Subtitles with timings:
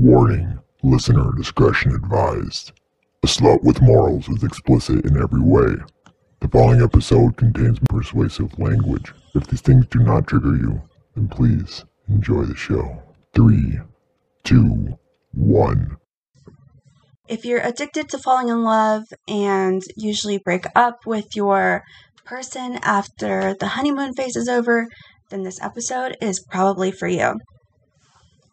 [0.00, 0.60] Warning.
[0.84, 2.70] Listener discretion advised.
[3.24, 5.74] A slut with morals is explicit in every way.
[6.38, 9.12] The following episode contains persuasive language.
[9.34, 10.80] If these things do not trigger you,
[11.16, 13.02] then please enjoy the show.
[13.34, 13.80] Three,
[14.44, 14.96] two,
[15.32, 15.96] one.
[17.26, 21.82] If you're addicted to falling in love and usually break up with your
[22.24, 24.86] person after the honeymoon phase is over,
[25.30, 27.34] then this episode is probably for you.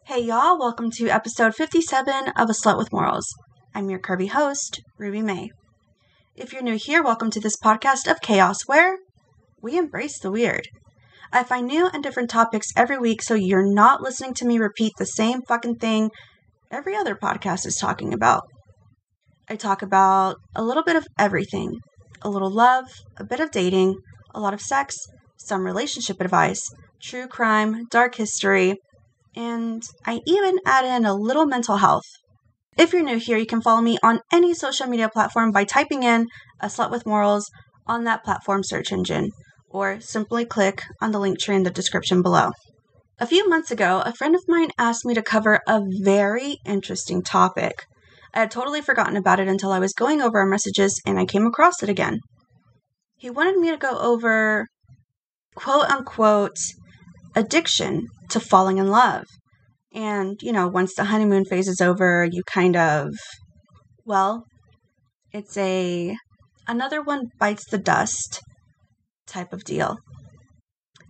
[0.08, 3.26] Hey y'all, welcome to episode 57 of A Slut with Morals.
[3.74, 5.50] I'm your quirky host, Ruby May.
[6.36, 8.98] If you're new here, welcome to this podcast of chaos where
[9.60, 10.68] we embrace the weird.
[11.32, 14.92] I find new and different topics every week so you're not listening to me repeat
[14.96, 16.12] the same fucking thing
[16.70, 18.44] every other podcast is talking about.
[19.48, 21.80] I talk about a little bit of everything
[22.22, 22.84] a little love,
[23.16, 23.96] a bit of dating,
[24.32, 24.94] a lot of sex,
[25.36, 26.62] some relationship advice,
[27.02, 28.76] true crime, dark history,
[29.36, 32.04] and I even add in a little mental health.
[32.76, 36.02] If you're new here, you can follow me on any social media platform by typing
[36.02, 36.26] in
[36.60, 37.48] a slut with morals
[37.86, 39.30] on that platform search engine,
[39.68, 42.50] or simply click on the Linktree in the description below.
[43.18, 47.22] A few months ago, a friend of mine asked me to cover a very interesting
[47.22, 47.84] topic.
[48.34, 51.24] I had totally forgotten about it until I was going over our messages and I
[51.24, 52.20] came across it again.
[53.16, 54.66] He wanted me to go over
[55.54, 56.58] quote unquote
[57.36, 59.24] addiction to falling in love.
[59.94, 63.10] And, you know, once the honeymoon phase is over, you kind of,
[64.04, 64.44] well,
[65.32, 66.16] it's a
[66.66, 68.42] another one bites the dust
[69.26, 69.98] type of deal.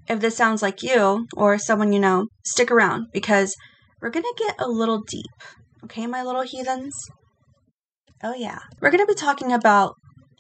[0.09, 3.57] If this sounds like you or someone you know, stick around because
[4.01, 5.25] we're going to get a little deep.
[5.85, 6.95] Okay, my little heathens?
[8.23, 8.59] Oh, yeah.
[8.81, 9.95] We're going to be talking about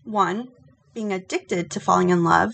[0.05, 0.49] one,
[0.95, 2.53] being addicted to falling in love,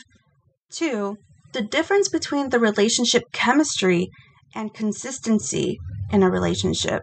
[0.72, 1.16] two,
[1.52, 4.08] the difference between the relationship chemistry
[4.54, 5.78] and consistency
[6.10, 7.02] in a relationship.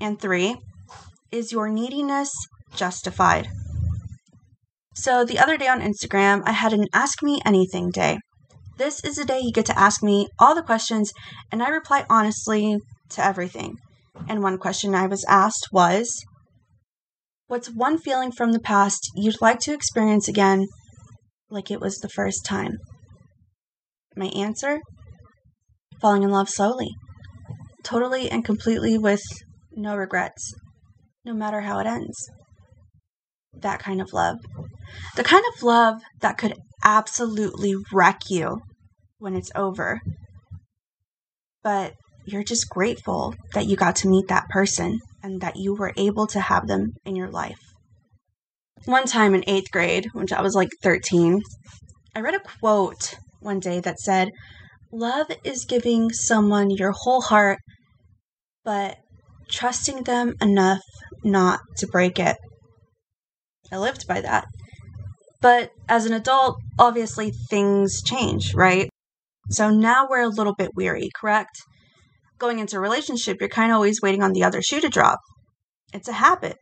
[0.00, 0.56] And three,
[1.30, 2.30] is your neediness
[2.74, 3.48] justified?
[4.94, 8.18] So, the other day on Instagram, I had an Ask Me Anything day.
[8.76, 11.12] This is a day you get to ask me all the questions,
[11.52, 12.78] and I reply honestly
[13.10, 13.76] to everything.
[14.28, 16.24] And one question I was asked was
[17.46, 20.66] What's one feeling from the past you'd like to experience again,
[21.50, 22.78] like it was the first time?
[24.16, 24.80] My answer?
[26.00, 26.90] Falling in love slowly.
[27.82, 29.22] Totally and completely with
[29.72, 30.54] no regrets,
[31.24, 32.28] no matter how it ends.
[33.54, 34.38] That kind of love.
[35.16, 36.54] The kind of love that could
[36.84, 38.62] absolutely wreck you
[39.18, 40.00] when it's over.
[41.62, 41.94] But
[42.24, 46.26] you're just grateful that you got to meet that person and that you were able
[46.28, 47.58] to have them in your life.
[48.86, 51.42] One time in eighth grade, which I was like 13,
[52.14, 54.30] I read a quote one day that said,
[54.92, 57.58] Love is giving someone your whole heart,
[58.64, 58.96] but
[59.48, 60.82] trusting them enough
[61.22, 62.36] not to break it.
[63.72, 64.46] I lived by that.
[65.40, 68.90] But as an adult, obviously things change, right?
[69.50, 71.56] So now we're a little bit weary, correct?
[72.38, 75.18] Going into a relationship, you're kind of always waiting on the other shoe to drop.
[75.92, 76.56] It's a habit.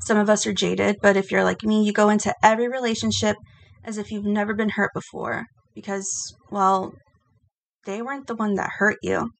[0.00, 3.36] Some of us are jaded, but if you're like me, you go into every relationship
[3.84, 6.94] as if you've never been hurt before because, well,
[7.84, 9.30] they weren't the one that hurt you.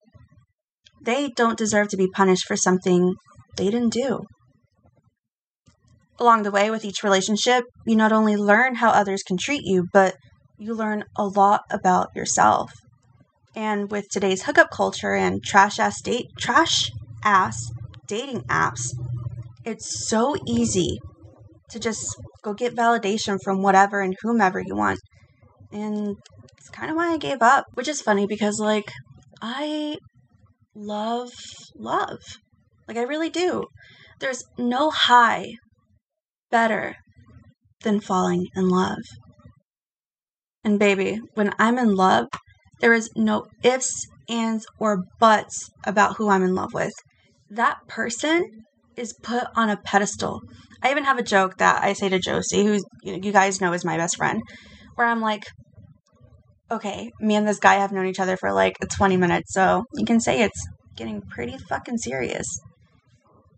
[1.03, 3.15] They don't deserve to be punished for something
[3.57, 4.25] they didn't do.
[6.19, 9.87] Along the way with each relationship, you not only learn how others can treat you,
[9.93, 10.17] but
[10.59, 12.73] you learn a lot about yourself.
[13.57, 16.91] And with today's hookup culture and trash ass date trash
[17.25, 17.71] ass
[18.07, 18.95] dating apps,
[19.65, 20.99] it's so easy
[21.71, 22.05] to just
[22.43, 25.01] go get validation from whatever and whomever you want.
[25.73, 26.17] And
[26.57, 28.91] it's kind of why I gave up, which is funny because, like,
[29.41, 29.99] I
[30.75, 31.31] love
[31.77, 32.19] love.
[32.89, 33.65] Like, I really do.
[34.19, 35.55] There's no high
[36.51, 36.97] better
[37.83, 38.99] than falling in love.
[40.65, 42.27] And, baby, when I'm in love,
[42.81, 46.93] there is no ifs, ands, or buts about who I'm in love with.
[47.49, 48.65] That person
[48.97, 50.41] is put on a pedestal.
[50.83, 53.85] I even have a joke that I say to Josie, who you guys know is
[53.85, 54.43] my best friend,
[55.01, 55.47] where I'm like,
[56.71, 60.05] okay, me and this guy have known each other for like 20 minutes, so you
[60.05, 62.47] can say it's getting pretty fucking serious.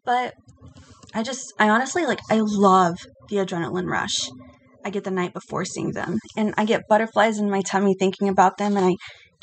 [0.05, 0.35] But
[1.13, 2.97] I just, I honestly like, I love
[3.29, 4.29] the adrenaline rush
[4.85, 6.19] I get the night before seeing them.
[6.37, 8.95] And I get butterflies in my tummy thinking about them, and I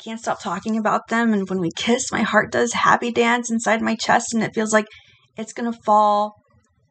[0.02, 1.32] can't stop talking about them.
[1.32, 4.72] And when we kiss, my heart does happy dance inside my chest, and it feels
[4.72, 4.86] like
[5.36, 6.36] it's gonna fall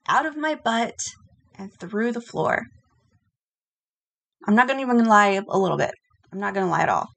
[0.07, 0.95] out of my butt
[1.55, 2.65] and through the floor.
[4.47, 5.91] I'm not gonna even lie a little bit.
[6.31, 7.07] I'm not gonna lie at all.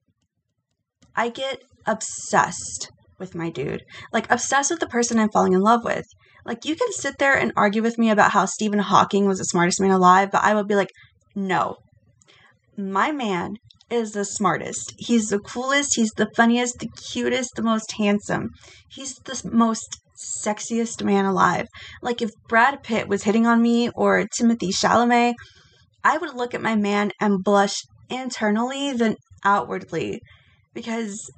[1.15, 2.89] I get obsessed
[3.19, 3.83] with my dude.
[4.11, 6.05] Like, obsessed with the person I'm falling in love with.
[6.45, 9.45] Like, you can sit there and argue with me about how Stephen Hawking was the
[9.45, 10.91] smartest man alive, but I would be like,
[11.35, 11.77] no.
[12.77, 13.55] My man
[13.89, 14.93] is the smartest.
[14.97, 18.49] He's the coolest, he's the funniest, the cutest, the most handsome.
[18.89, 19.99] He's the most
[20.43, 21.67] sexiest man alive.
[22.01, 25.33] Like if Brad Pitt was hitting on me or Timothée Chalamet,
[26.03, 30.21] I would look at my man and blush internally than outwardly
[30.73, 31.31] because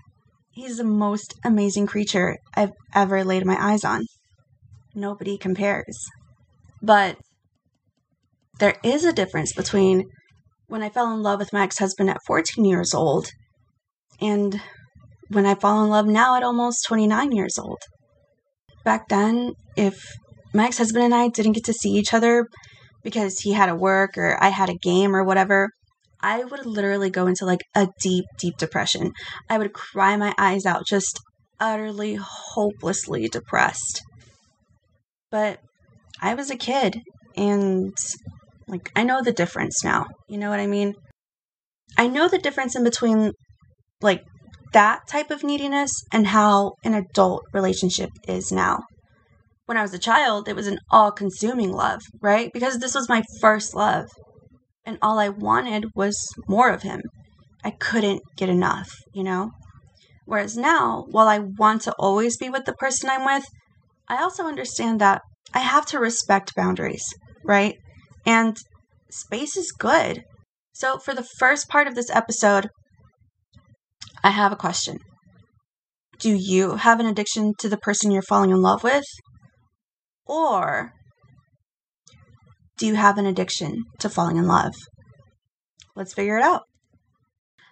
[0.51, 4.05] he's the most amazing creature I've ever laid my eyes on.
[4.93, 5.97] Nobody compares.
[6.81, 7.17] But
[8.59, 10.05] there is a difference between
[10.67, 13.27] when I fell in love with my ex husband at 14 years old
[14.21, 14.61] and
[15.27, 17.79] when I fall in love now at almost 29 years old.
[18.83, 19.99] Back then, if
[20.53, 22.47] my ex husband and I didn't get to see each other
[23.05, 25.69] because he had to work or I had a game or whatever,
[26.19, 29.13] I would literally go into like a deep, deep depression.
[29.47, 31.21] I would cry my eyes out, just
[31.59, 34.01] utterly, hopelessly depressed.
[35.29, 35.59] But
[36.19, 36.99] I was a kid
[37.37, 37.93] and
[38.67, 40.07] like, I know the difference now.
[40.27, 40.95] You know what I mean?
[41.97, 43.33] I know the difference in between,
[44.01, 44.23] like,
[44.73, 48.79] that type of neediness and how an adult relationship is now.
[49.65, 52.51] When I was a child, it was an all consuming love, right?
[52.53, 54.05] Because this was my first love.
[54.85, 56.15] And all I wanted was
[56.47, 57.01] more of him.
[57.63, 59.51] I couldn't get enough, you know?
[60.25, 63.45] Whereas now, while I want to always be with the person I'm with,
[64.07, 65.21] I also understand that
[65.53, 67.05] I have to respect boundaries,
[67.43, 67.75] right?
[68.25, 68.57] And
[69.09, 70.23] space is good.
[70.73, 72.69] So, for the first part of this episode,
[74.23, 74.99] I have a question.
[76.19, 79.05] Do you have an addiction to the person you're falling in love with?
[80.25, 80.91] Or
[82.77, 84.75] do you have an addiction to falling in love?
[85.95, 86.63] Let's figure it out.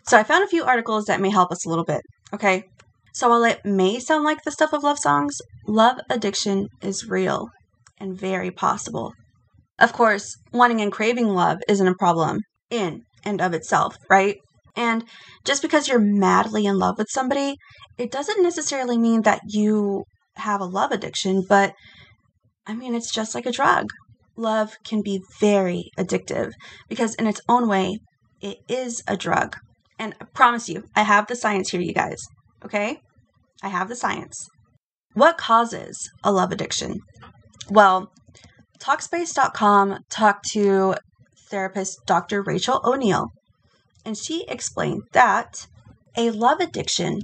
[0.05, 2.01] So, I found a few articles that may help us a little bit,
[2.33, 2.65] okay?
[3.13, 7.50] So, while it may sound like the stuff of love songs, love addiction is real
[8.00, 9.13] and very possible.
[9.79, 14.38] Of course, wanting and craving love isn't a problem in and of itself, right?
[14.75, 15.05] And
[15.45, 17.55] just because you're madly in love with somebody,
[17.97, 20.03] it doesn't necessarily mean that you
[20.38, 21.73] have a love addiction, but
[22.65, 23.89] I mean, it's just like a drug.
[24.36, 26.54] Love can be very addictive
[26.89, 28.00] because, in its own way,
[28.42, 29.57] it is a drug.
[30.00, 32.25] And I promise you, I have the science here, you guys.
[32.65, 33.00] Okay?
[33.62, 34.50] I have the science.
[35.13, 37.00] What causes a love addiction?
[37.69, 38.12] Well,
[38.80, 40.95] Talkspace.com talked to
[41.50, 42.42] therapist Dr.
[42.42, 43.27] Rachel O'Neill,
[44.04, 45.68] and she explained that
[46.18, 47.21] a love addiction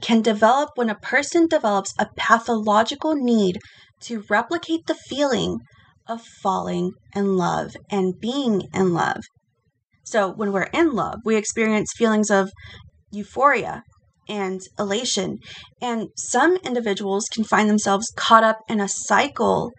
[0.00, 3.58] can develop when a person develops a pathological need
[4.06, 5.58] to replicate the feeling
[6.06, 9.22] of falling in love and being in love.
[10.04, 12.50] So, when we're in love, we experience feelings of
[13.10, 13.82] euphoria
[14.28, 15.38] and elation,
[15.80, 19.72] and some individuals can find themselves caught up in a cycle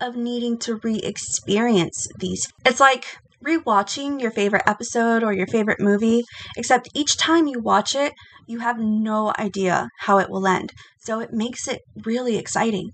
[0.00, 2.46] of needing to re experience these.
[2.64, 6.22] It's like rewatching your favorite episode or your favorite movie,
[6.56, 8.12] except each time you watch it,
[8.46, 10.72] you have no idea how it will end.
[10.98, 12.90] So it makes it really exciting.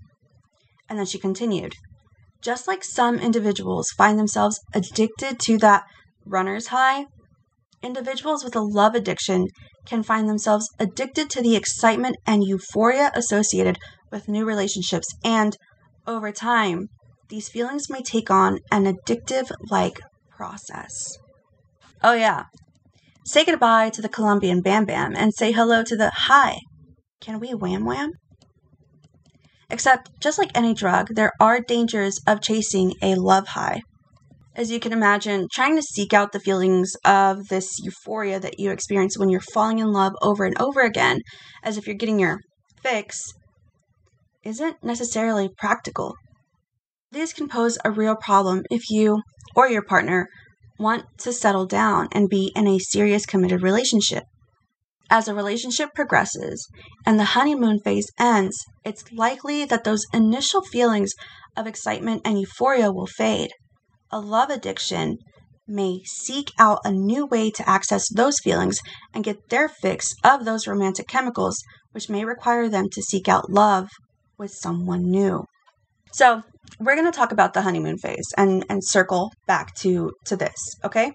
[0.89, 1.73] And then she continued
[2.41, 5.83] Just like some individuals find themselves addicted to that
[6.25, 7.05] runner's high,
[7.81, 9.47] individuals with a love addiction
[9.85, 13.77] can find themselves addicted to the excitement and euphoria associated
[14.11, 15.57] with new relationships and,
[16.05, 16.87] over time,
[17.29, 21.17] these feelings may take on an addictive like process.
[22.03, 22.43] Oh, yeah.
[23.25, 26.59] Say goodbye to the Colombian Bam Bam and say hello to the Hi.
[27.19, 28.11] Can we wham wham?
[29.69, 33.81] Except, just like any drug, there are dangers of chasing a love high.
[34.55, 38.71] As you can imagine, trying to seek out the feelings of this euphoria that you
[38.71, 41.19] experience when you're falling in love over and over again,
[41.63, 42.39] as if you're getting your
[42.81, 43.33] fix,
[44.43, 46.15] isn't necessarily practical.
[47.11, 49.21] This can pose a real problem if you
[49.55, 50.27] or your partner
[50.79, 54.23] want to settle down and be in a serious committed relationship.
[55.09, 56.67] As a relationship progresses
[57.05, 61.13] and the honeymoon phase ends, it's likely that those initial feelings
[61.55, 63.51] of excitement and euphoria will fade.
[64.11, 65.17] A love addiction
[65.67, 68.79] may seek out a new way to access those feelings
[69.13, 71.61] and get their fix of those romantic chemicals,
[71.91, 73.89] which may require them to seek out love
[74.37, 75.45] with someone new.
[76.13, 76.43] So,
[76.79, 80.75] we're going to talk about the honeymoon phase and, and circle back to, to this,
[80.83, 81.11] okay?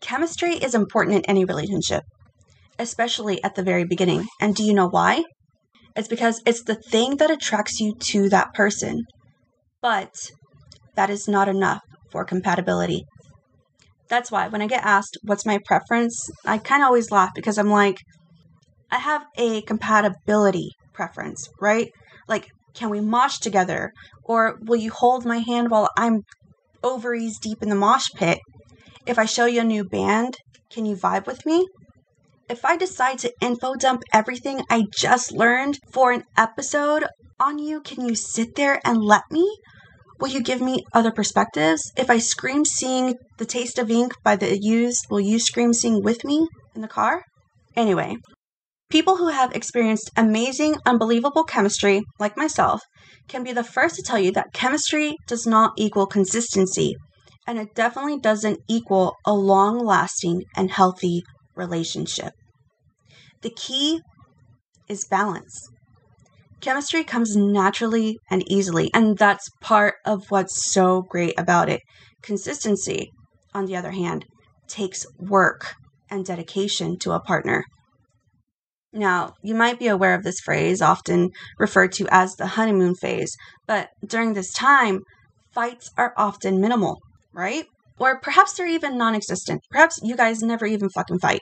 [0.00, 2.02] Chemistry is important in any relationship,
[2.80, 4.26] especially at the very beginning.
[4.40, 5.24] And do you know why?
[5.94, 9.04] It's because it's the thing that attracts you to that person.
[9.82, 10.14] But
[10.96, 13.04] that is not enough for compatibility.
[14.08, 17.58] That's why when I get asked what's my preference, I kind of always laugh because
[17.58, 17.98] I'm like,
[18.90, 21.90] I have a compatibility preference, right?
[22.28, 23.92] Like, can we mosh together?
[24.24, 26.22] Or will you hold my hand while I'm
[26.82, 28.38] ovaries deep in the mosh pit?
[29.06, 30.38] If I show you a new band,
[30.70, 31.66] can you vibe with me?
[32.50, 37.04] If I decide to info dump everything I just learned for an episode
[37.38, 39.56] on you, can you sit there and let me?
[40.18, 41.80] Will you give me other perspectives?
[41.96, 46.02] If I scream seeing the taste of ink by the used, will you scream sing
[46.02, 47.22] with me in the car?
[47.76, 48.16] Anyway,
[48.90, 52.80] people who have experienced amazing, unbelievable chemistry, like myself,
[53.28, 56.96] can be the first to tell you that chemistry does not equal consistency,
[57.46, 61.22] and it definitely doesn't equal a long lasting and healthy
[61.54, 62.32] relationship.
[63.42, 64.02] The key
[64.88, 65.70] is balance.
[66.60, 71.80] Chemistry comes naturally and easily, and that's part of what's so great about it.
[72.22, 73.10] Consistency,
[73.54, 74.26] on the other hand,
[74.68, 75.74] takes work
[76.10, 77.64] and dedication to a partner.
[78.92, 83.34] Now, you might be aware of this phrase, often referred to as the honeymoon phase,
[83.66, 85.00] but during this time,
[85.54, 86.98] fights are often minimal,
[87.32, 87.64] right?
[87.98, 89.62] Or perhaps they're even non existent.
[89.70, 91.40] Perhaps you guys never even fucking fight.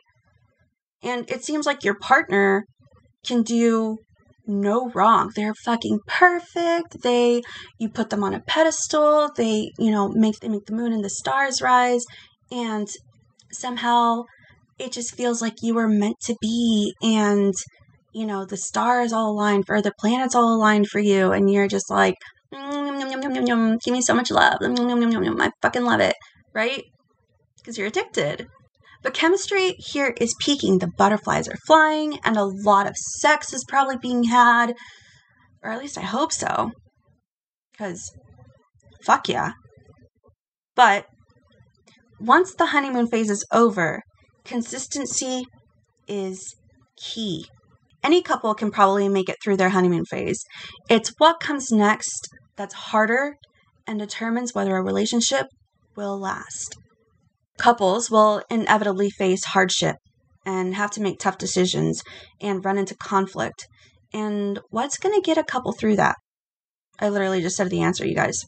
[1.03, 2.65] And it seems like your partner
[3.27, 3.99] can do
[4.47, 5.31] no wrong.
[5.35, 7.03] They're fucking perfect.
[7.03, 7.43] They
[7.79, 9.31] you put them on a pedestal.
[9.37, 12.05] They, you know, make they make the moon and the stars rise
[12.51, 12.89] and
[13.53, 14.25] somehow
[14.79, 17.55] it just feels like you were meant to be and
[18.15, 21.69] you know, the stars all aligned for the planets all aligned for you and you're
[21.69, 22.15] just like
[22.55, 24.59] mm, give me so much love.
[24.61, 26.17] Mm, I fucking love it,
[26.55, 26.83] right?
[27.59, 28.49] Because you're addicted.
[29.03, 30.79] But chemistry here is peaking.
[30.79, 34.75] The butterflies are flying, and a lot of sex is probably being had.
[35.63, 36.73] Or at least I hope so.
[37.73, 38.11] Because,
[39.05, 39.53] fuck yeah.
[40.75, 41.07] But
[42.21, 44.03] once the honeymoon phase is over,
[44.45, 45.45] consistency
[46.09, 46.55] is
[46.97, 47.47] key.
[48.03, 50.43] Any couple can probably make it through their honeymoon phase.
[50.89, 53.35] It's what comes next that's harder
[53.87, 55.47] and determines whether a relationship
[55.97, 56.77] will last
[57.59, 59.97] couples will inevitably face hardship
[60.47, 62.03] and have to make tough decisions
[62.41, 63.67] and run into conflict.
[64.13, 66.17] And what's going to get a couple through that?
[66.99, 68.45] I literally just said the answer, you guys.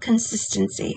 [0.00, 0.94] Consistency.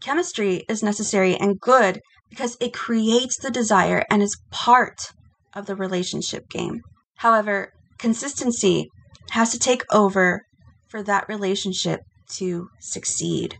[0.00, 2.00] Chemistry is necessary and good
[2.30, 5.12] because it creates the desire and is part
[5.54, 6.80] of the relationship game.
[7.16, 8.88] However, consistency
[9.30, 10.42] has to take over
[10.88, 12.00] for that relationship
[12.36, 13.58] to succeed.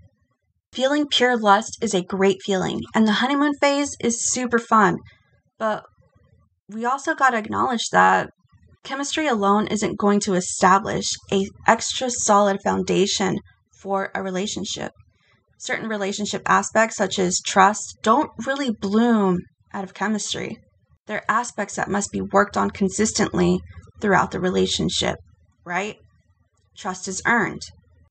[0.73, 4.99] Feeling pure lust is a great feeling, and the honeymoon phase is super fun.
[5.59, 5.85] But
[6.69, 8.31] we also got to acknowledge that
[8.85, 13.39] chemistry alone isn't going to establish a extra solid foundation
[13.81, 14.93] for a relationship.
[15.59, 19.39] Certain relationship aspects such as trust don't really bloom
[19.73, 20.59] out of chemistry.
[21.07, 23.59] They're aspects that must be worked on consistently
[24.01, 25.17] throughout the relationship,
[25.65, 25.97] right?
[26.77, 27.63] Trust is earned.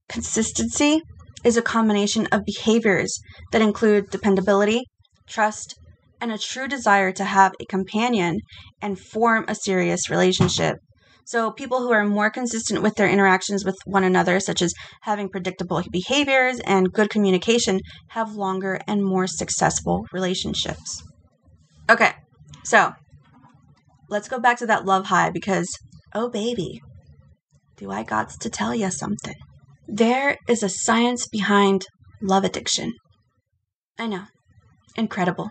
[0.10, 1.02] Consistency
[1.48, 3.22] is a combination of behaviors
[3.54, 4.84] that include dependability,
[5.28, 5.80] trust,
[6.20, 8.42] and a true desire to have a companion
[8.82, 10.76] and form a serious relationship.
[11.24, 14.74] So, people who are more consistent with their interactions with one another, such as
[15.04, 21.02] having predictable behaviors and good communication, have longer and more successful relationships.
[21.90, 22.12] Okay,
[22.64, 22.94] so
[24.10, 25.70] let's go back to that love high because,
[26.14, 26.82] oh baby,
[27.78, 29.36] do I got to tell you something?
[29.88, 31.86] There is a science behind
[32.22, 32.94] love addiction.
[33.98, 34.26] I know.
[34.96, 35.50] Incredible.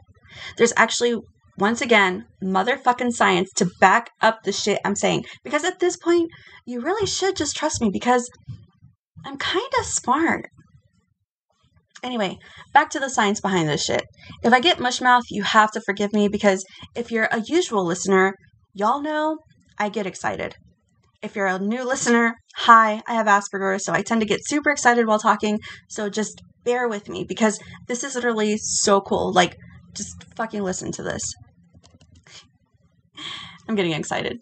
[0.58, 1.16] There's actually,
[1.58, 5.24] once again, motherfucking science to back up the shit I'm saying.
[5.42, 6.30] Because at this point,
[6.66, 8.28] you really should just trust me because
[9.24, 10.46] I'm kind of smart.
[12.02, 12.38] Anyway,
[12.74, 14.04] back to the science behind this shit.
[14.42, 16.64] If I get mushmouth, you have to forgive me because
[16.94, 18.34] if you're a usual listener,
[18.74, 19.38] y'all know
[19.78, 20.56] I get excited.
[21.26, 24.70] If you're a new listener, hi, I have Asperger's, so I tend to get super
[24.70, 25.58] excited while talking.
[25.88, 29.32] So just bear with me because this is literally so cool.
[29.32, 29.56] Like,
[29.92, 31.34] just fucking listen to this.
[33.68, 34.38] I'm getting excited.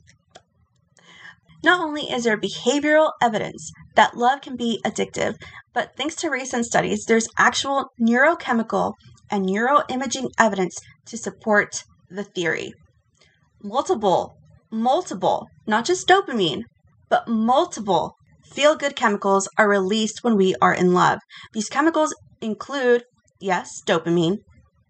[1.62, 5.36] Not only is there behavioral evidence that love can be addictive,
[5.72, 8.92] but thanks to recent studies, there's actual neurochemical
[9.30, 10.76] and neuroimaging evidence
[11.06, 12.74] to support the theory.
[13.62, 14.36] Multiple,
[14.70, 16.64] multiple, not just dopamine,
[17.14, 21.20] but multiple feel good chemicals are released when we are in love.
[21.52, 23.04] These chemicals include,
[23.40, 24.38] yes, dopamine,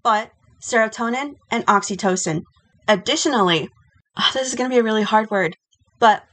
[0.03, 0.31] but
[0.67, 2.41] serotonin and oxytocin.
[2.89, 3.69] Additionally,
[4.17, 5.55] oh, this is going to be a really hard word,
[5.99, 6.25] but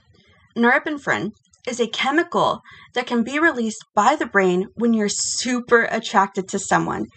[0.55, 1.31] norepinephrine
[1.67, 2.62] is a chemical
[2.93, 7.07] that can be released by the brain when you're super attracted to someone.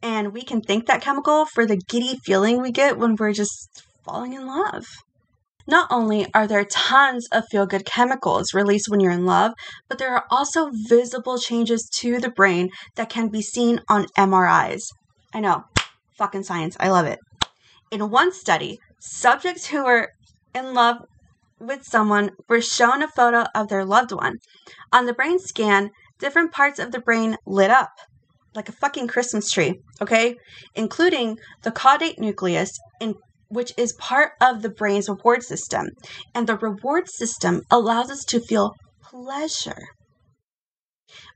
[0.00, 3.82] And we can thank that chemical for the giddy feeling we get when we're just
[4.06, 4.86] falling in love.
[5.66, 9.52] Not only are there tons of feel good chemicals released when you're in love,
[9.88, 14.82] but there are also visible changes to the brain that can be seen on MRIs.
[15.32, 15.64] I know,
[16.16, 17.18] fucking science, I love it.
[17.90, 20.08] In one study, subjects who were
[20.54, 20.98] in love
[21.60, 24.38] with someone were shown a photo of their loved one.
[24.92, 27.90] On the brain scan, different parts of the brain lit up
[28.54, 30.36] like a fucking Christmas tree, okay?
[30.74, 33.14] Including the caudate nucleus in
[33.52, 35.88] which is part of the brain's reward system.
[36.34, 39.88] And the reward system allows us to feel pleasure,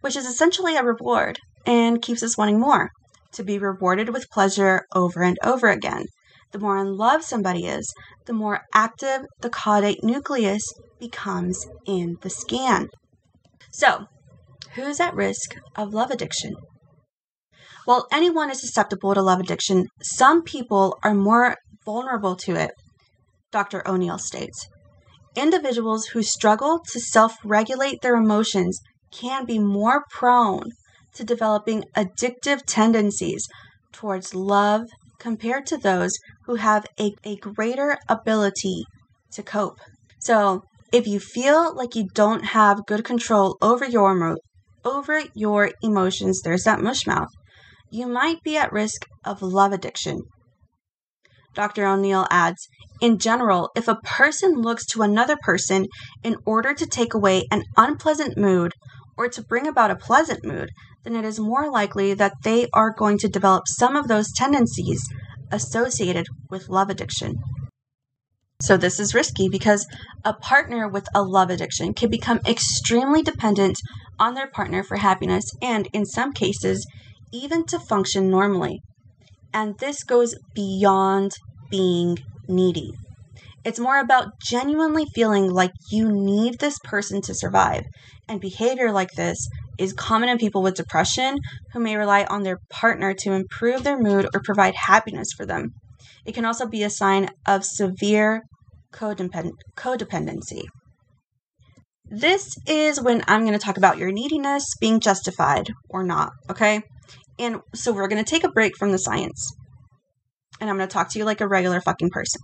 [0.00, 2.90] which is essentially a reward and keeps us wanting more,
[3.32, 6.06] to be rewarded with pleasure over and over again.
[6.52, 7.92] The more in love somebody is,
[8.24, 10.62] the more active the caudate nucleus
[10.98, 12.88] becomes in the scan.
[13.72, 14.06] So,
[14.74, 16.54] who's at risk of love addiction?
[17.84, 22.72] While anyone is susceptible to love addiction, some people are more vulnerable to it,
[23.50, 23.88] Dr.
[23.88, 24.66] O'Neill states.
[25.34, 30.72] Individuals who struggle to self regulate their emotions can be more prone
[31.14, 33.46] to developing addictive tendencies
[33.92, 34.82] towards love
[35.18, 36.12] compared to those
[36.44, 38.84] who have a, a greater ability
[39.32, 39.78] to cope.
[40.20, 40.62] So,
[40.92, 44.36] if you feel like you don't have good control over your
[44.84, 47.28] over your emotions, there's that mush mouth.
[47.90, 50.20] You might be at risk of love addiction.
[51.56, 51.86] Dr.
[51.86, 52.68] O'Neill adds
[53.00, 55.86] In general, if a person looks to another person
[56.22, 58.72] in order to take away an unpleasant mood
[59.16, 60.68] or to bring about a pleasant mood,
[61.02, 65.00] then it is more likely that they are going to develop some of those tendencies
[65.50, 67.34] associated with love addiction.
[68.60, 69.86] So, this is risky because
[70.24, 73.78] a partner with a love addiction can become extremely dependent
[74.18, 76.86] on their partner for happiness and, in some cases,
[77.32, 78.80] even to function normally.
[79.56, 81.32] And this goes beyond
[81.70, 82.92] being needy.
[83.64, 87.84] It's more about genuinely feeling like you need this person to survive.
[88.28, 91.38] And behavior like this is common in people with depression
[91.72, 95.70] who may rely on their partner to improve their mood or provide happiness for them.
[96.26, 98.42] It can also be a sign of severe
[98.92, 100.64] codepend- codependency.
[102.10, 106.82] This is when I'm going to talk about your neediness being justified or not, okay?
[107.38, 109.54] And so we're going to take a break from the science.
[110.60, 112.40] And I'm going to talk to you like a regular fucking person.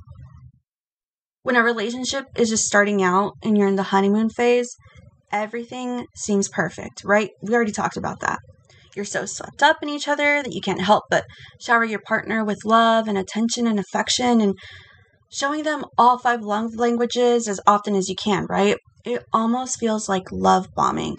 [1.43, 4.77] When a relationship is just starting out and you're in the honeymoon phase,
[5.33, 7.31] everything seems perfect, right?
[7.43, 8.39] We already talked about that.
[8.95, 11.25] You're so swept up in each other that you can't help but
[11.61, 14.55] shower your partner with love and attention and affection and
[15.33, 18.77] showing them all five love languages as often as you can, right?
[19.05, 21.17] It almost feels like love bombing.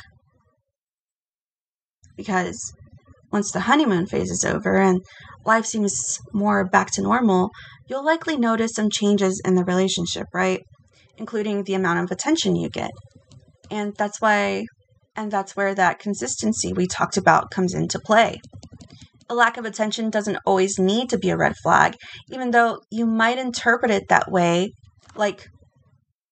[2.16, 2.74] Because
[3.34, 5.02] once the honeymoon phase is over and
[5.44, 7.50] life seems more back to normal,
[7.88, 10.62] you'll likely notice some changes in the relationship, right?
[11.18, 12.92] Including the amount of attention you get.
[13.72, 14.66] And that's why,
[15.16, 18.40] and that's where that consistency we talked about comes into play.
[19.30, 21.96] A lack of attention doesn't always need to be a red flag,
[22.30, 24.74] even though you might interpret it that way,
[25.16, 25.50] like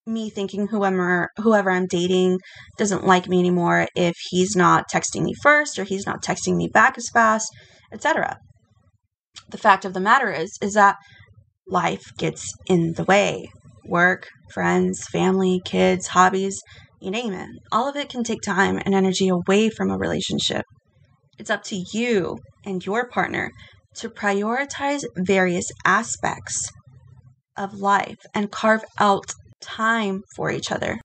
[0.05, 2.39] me thinking whoever whoever I'm dating
[2.77, 6.67] doesn't like me anymore if he's not texting me first or he's not texting me
[6.67, 7.49] back as fast,
[7.91, 8.37] etc.
[9.49, 10.97] The fact of the matter is is that
[11.67, 13.49] life gets in the way.
[13.85, 16.61] Work, friends, family, kids, hobbies,
[16.99, 17.49] you name it.
[17.71, 20.65] All of it can take time and energy away from a relationship.
[21.37, 23.51] It's up to you and your partner
[23.95, 26.71] to prioritize various aspects
[27.57, 30.99] of life and carve out time for each other.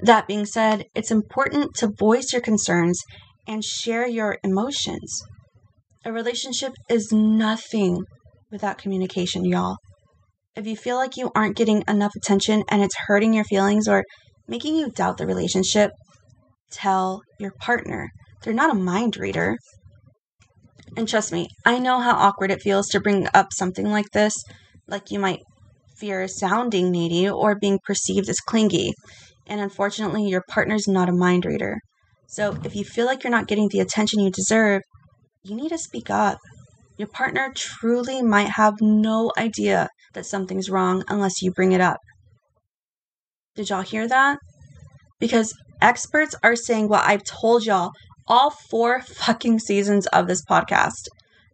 [0.00, 3.00] That being said, it's important to voice your concerns
[3.46, 5.22] and share your emotions.
[6.04, 8.04] A relationship is nothing
[8.50, 9.76] without communication, y'all.
[10.56, 14.04] If you feel like you aren't getting enough attention and it's hurting your feelings or
[14.46, 15.90] making you doubt the relationship,
[16.70, 18.10] tell your partner.
[18.42, 19.56] They're not a mind reader.
[20.96, 24.34] And trust me, I know how awkward it feels to bring up something like this.
[24.86, 25.40] Like you might
[26.04, 28.92] fear sounding needy or being perceived as clingy.
[29.46, 31.78] And unfortunately, your partner's not a mind reader.
[32.26, 34.82] So if you feel like you're not getting the attention you deserve,
[35.42, 36.38] you need to speak up.
[36.98, 41.96] Your partner truly might have no idea that something's wrong unless you bring it up.
[43.56, 44.38] Did y'all hear that?
[45.18, 47.92] Because experts are saying what I've told y'all
[48.26, 51.08] all four fucking seasons of this podcast.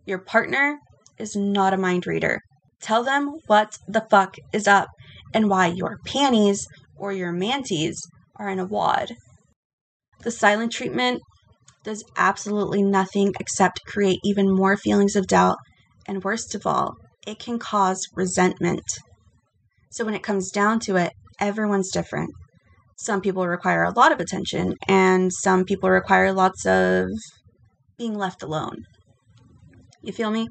[0.07, 0.79] Your partner
[1.19, 2.41] is not a mind reader.
[2.81, 4.89] Tell them what the fuck is up
[5.35, 6.67] and why your panties
[6.97, 7.97] or your manties
[8.37, 9.17] are in a wad.
[10.23, 11.23] The silent treatment
[11.85, 15.57] does absolutely nothing except create even more feelings of doubt,
[16.07, 16.95] and worst of all,
[17.27, 18.85] it can cause resentment.
[19.91, 22.31] So, when it comes down to it, everyone's different.
[22.97, 27.09] Some people require a lot of attention, and some people require lots of
[27.97, 28.85] being left alone.
[30.03, 30.49] You feel me?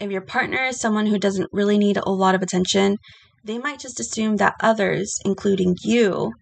[0.00, 2.96] If your partner is someone who doesn't really need a lot of attention,
[3.44, 6.32] they might just assume that others, including you,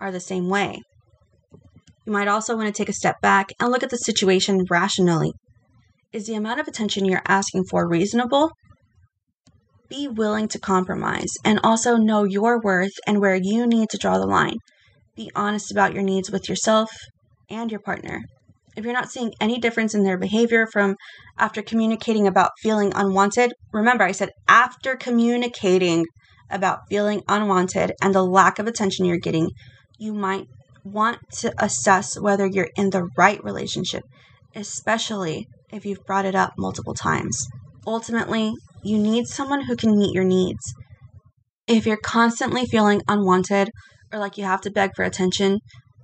[0.00, 0.80] are the same way.
[2.06, 5.32] You might also want to take a step back and look at the situation rationally.
[6.10, 8.50] Is the amount of attention you're asking for reasonable?
[9.90, 14.18] Be willing to compromise and also know your worth and where you need to draw
[14.18, 14.56] the line.
[15.16, 16.90] Be honest about your needs with yourself
[17.50, 18.22] and your partner.
[18.76, 20.96] If you're not seeing any difference in their behavior from
[21.38, 26.06] after communicating about feeling unwanted, remember I said after communicating
[26.50, 29.50] about feeling unwanted and the lack of attention you're getting,
[29.98, 30.46] you might
[30.84, 34.04] want to assess whether you're in the right relationship,
[34.54, 37.46] especially if you've brought it up multiple times.
[37.86, 40.74] Ultimately, you need someone who can meet your needs.
[41.66, 43.70] If you're constantly feeling unwanted
[44.12, 45.60] or like you have to beg for attention,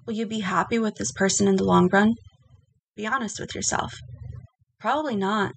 [0.06, 2.14] will you be happy with this person in the long run?
[2.98, 3.94] Be honest with yourself.
[4.80, 5.52] Probably not.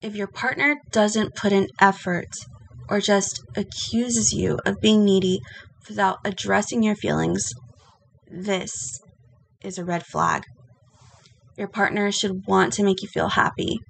[0.00, 2.30] If your partner doesn't put in effort
[2.88, 5.40] or just accuses you of being needy
[5.86, 7.50] without addressing your feelings,
[8.30, 8.72] this
[9.62, 10.44] is a red flag.
[11.58, 13.80] Your partner should want to make you feel happy,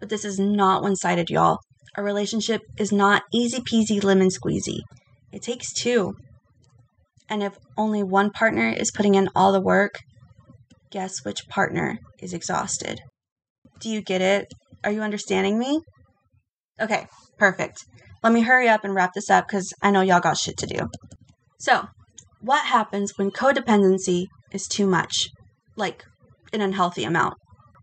[0.00, 1.58] but this is not one sided, y'all.
[1.98, 4.78] A relationship is not easy peasy lemon squeezy.
[5.32, 6.14] It takes two.
[7.28, 9.98] And if only one partner is putting in all the work,
[10.92, 13.00] guess which partner is exhausted?
[13.80, 14.46] Do you get it?
[14.84, 15.80] Are you understanding me?
[16.80, 17.06] Okay,
[17.38, 17.78] perfect.
[18.22, 20.66] Let me hurry up and wrap this up because I know y'all got shit to
[20.66, 20.88] do.
[21.58, 21.86] So,
[22.40, 25.28] what happens when codependency is too much,
[25.76, 26.04] like
[26.52, 27.34] an unhealthy amount?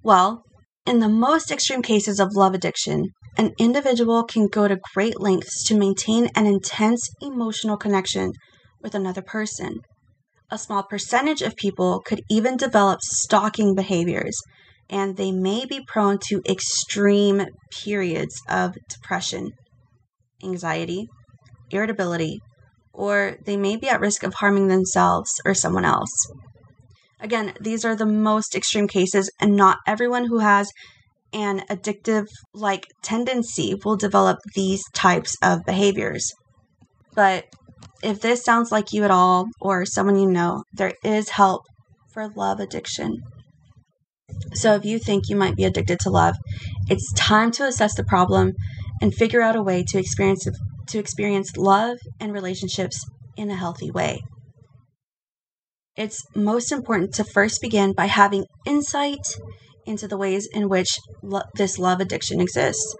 [0.04, 0.44] Well,
[0.86, 5.64] in the most extreme cases of love addiction, an individual can go to great lengths
[5.66, 8.32] to maintain an intense emotional connection
[8.82, 9.80] with another person.
[10.52, 14.36] A small percentage of people could even develop stalking behaviors,
[14.90, 17.46] and they may be prone to extreme
[17.84, 19.52] periods of depression,
[20.44, 21.08] anxiety,
[21.70, 22.40] irritability,
[22.94, 26.10] or they may be at risk of harming themselves or someone else.
[27.20, 30.72] Again, these are the most extreme cases, and not everyone who has
[31.32, 36.32] an addictive like tendency will develop these types of behaviors.
[37.14, 37.46] But
[38.04, 41.64] if this sounds like you at all or someone you know, there is help
[42.12, 43.22] for love addiction.
[44.54, 46.36] So if you think you might be addicted to love,
[46.88, 48.54] it's time to assess the problem
[49.02, 50.48] and figure out a way to experience
[50.88, 53.04] to experience love and relationships
[53.38, 54.22] in a healthy way.
[55.96, 59.26] It's most important to first begin by having insight
[59.86, 60.90] into the ways in which
[61.22, 62.96] lo- this love addiction exists.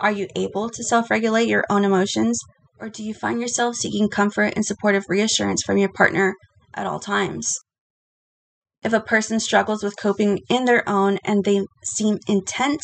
[0.00, 2.38] Are you able to self regulate your own emotions,
[2.80, 6.34] or do you find yourself seeking comfort and supportive reassurance from your partner
[6.74, 7.52] at all times?
[8.82, 12.82] If a person struggles with coping in their own and they seem intent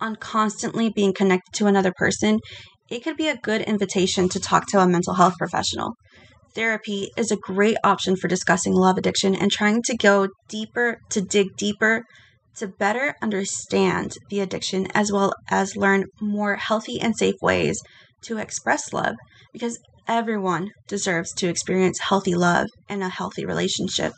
[0.00, 2.40] on constantly being connected to another person,
[2.90, 5.94] it could be a good invitation to talk to a mental health professional.
[6.54, 11.20] Therapy is a great option for discussing love addiction and trying to go deeper, to
[11.20, 12.04] dig deeper,
[12.56, 17.80] to better understand the addiction, as well as learn more healthy and safe ways
[18.24, 19.16] to express love,
[19.52, 24.12] because everyone deserves to experience healthy love and a healthy relationship.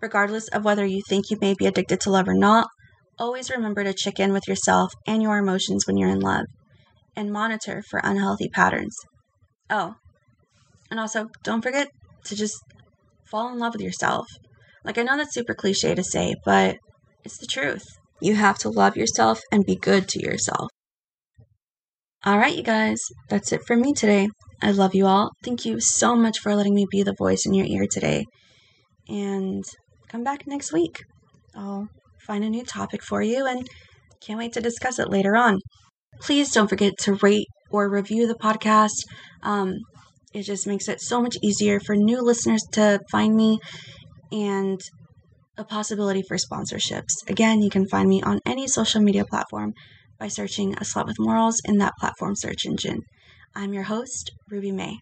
[0.00, 2.68] Regardless of whether you think you may be addicted to love or not,
[3.18, 6.46] always remember to check in with yourself and your emotions when you're in love
[7.16, 8.96] and monitor for unhealthy patterns.
[9.68, 9.94] Oh,
[10.90, 11.88] and also don't forget
[12.24, 12.56] to just
[13.30, 14.26] fall in love with yourself.
[14.84, 16.78] Like, I know that's super cliche to say, but
[17.24, 17.84] it's the truth.
[18.20, 20.70] You have to love yourself and be good to yourself.
[22.24, 24.28] All right, you guys, that's it for me today.
[24.60, 25.30] I love you all.
[25.44, 28.26] Thank you so much for letting me be the voice in your ear today.
[29.08, 29.64] And
[30.08, 31.04] come back next week.
[31.56, 31.88] I'll
[32.26, 33.68] find a new topic for you and
[34.20, 35.60] can't wait to discuss it later on
[36.20, 39.04] please don't forget to rate or review the podcast.
[39.42, 39.76] Um,
[40.34, 43.60] It just makes it so much easier for new listeners to find me
[44.32, 44.80] and
[45.56, 47.14] a possibility for sponsorships.
[47.28, 49.74] Again, you can find me on any social media platform
[50.18, 53.02] by searching A Slut with Morals in that platform search engine.
[53.54, 54.98] I'm your host, Ruby May.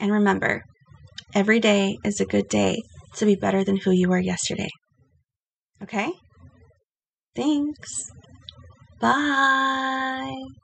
[0.00, 0.64] And remember,
[1.34, 2.82] every day is a good day
[3.16, 4.70] to be better than who you were yesterday.
[5.82, 6.10] Okay?
[7.34, 8.10] Thanks.
[9.00, 10.63] Bye.